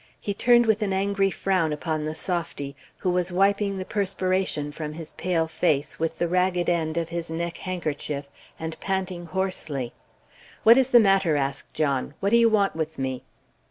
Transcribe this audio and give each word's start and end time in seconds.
He 0.19 0.33
turned 0.33 0.65
with 0.65 0.81
an 0.81 0.93
angry 0.93 1.29
frown 1.29 1.71
upon 1.71 2.05
the 2.05 2.15
softy, 2.15 2.75
who 2.97 3.11
was 3.11 3.31
wiping 3.31 3.77
the 3.77 3.85
perspiration 3.85 4.71
from 4.71 4.93
his 4.93 5.13
pale 5.13 5.45
face 5.45 5.99
with 5.99 6.17
the 6.17 6.27
ragged 6.27 6.67
end 6.69 6.97
of 6.97 7.09
his 7.09 7.29
neck 7.29 7.57
handkerchief, 7.57 8.27
and 8.59 8.79
panting 8.79 9.27
hoarsely. 9.27 9.93
"What 10.63 10.79
is 10.79 10.87
the 10.87 10.99
matter?" 10.99 11.37
asked 11.37 11.75
John. 11.75 12.15
"What 12.19 12.31
do 12.31 12.37
you 12.37 12.49
want 12.49 12.75
with 12.75 12.97
me?" 12.97 13.21